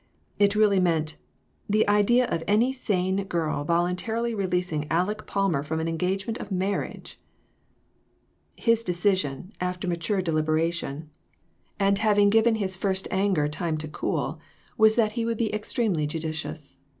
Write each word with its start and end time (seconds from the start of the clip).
It 0.39 0.55
really 0.55 0.79
meant" 0.79 1.17
The 1.69 1.87
idea 1.87 2.25
of 2.25 2.43
any 2.47 2.73
sane 2.73 3.23
girl 3.25 3.63
voluntarily 3.63 4.33
releasing 4.33 4.87
Aleck 4.89 5.27
Palmer 5.27 5.61
from 5.61 5.79
an 5.79 5.87
engagement 5.87 6.39
of 6.39 6.51
marriage!" 6.51 7.19
His 8.57 8.81
decision, 8.81 9.53
after 9.61 9.87
mature 9.87 10.23
deliberation, 10.23 11.11
and 11.79 11.95
COMPLICATIONS. 11.99 11.99
357 12.01 12.15
having 12.15 12.29
given 12.29 12.55
his 12.55 12.75
first 12.75 13.07
anger 13.11 13.47
time 13.47 13.77
to 13.77 13.87
cool, 13.87 14.39
was 14.75 14.95
that 14.95 15.11
he 15.11 15.23
would 15.23 15.37
be 15.37 15.53
extremely 15.53 16.07
judicious. 16.07 16.77